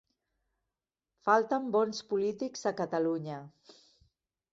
[1.27, 3.37] Falten bons polítics a Catalunya.